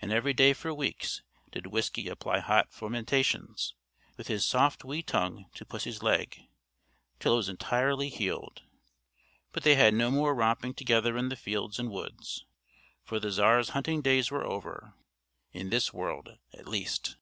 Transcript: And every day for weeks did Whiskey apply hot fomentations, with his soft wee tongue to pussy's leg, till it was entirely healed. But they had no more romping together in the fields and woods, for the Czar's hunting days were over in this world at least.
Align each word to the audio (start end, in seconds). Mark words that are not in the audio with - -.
And 0.00 0.10
every 0.10 0.32
day 0.32 0.54
for 0.54 0.72
weeks 0.72 1.20
did 1.50 1.66
Whiskey 1.66 2.08
apply 2.08 2.38
hot 2.38 2.72
fomentations, 2.72 3.74
with 4.16 4.26
his 4.28 4.46
soft 4.46 4.82
wee 4.82 5.02
tongue 5.02 5.50
to 5.56 5.66
pussy's 5.66 6.02
leg, 6.02 6.48
till 7.20 7.34
it 7.34 7.36
was 7.36 7.48
entirely 7.50 8.08
healed. 8.08 8.62
But 9.52 9.62
they 9.64 9.74
had 9.74 9.92
no 9.92 10.10
more 10.10 10.34
romping 10.34 10.72
together 10.72 11.18
in 11.18 11.28
the 11.28 11.36
fields 11.36 11.78
and 11.78 11.90
woods, 11.90 12.46
for 13.04 13.20
the 13.20 13.30
Czar's 13.30 13.68
hunting 13.76 14.00
days 14.00 14.30
were 14.30 14.46
over 14.46 14.94
in 15.52 15.68
this 15.68 15.92
world 15.92 16.38
at 16.54 16.66
least. 16.66 17.18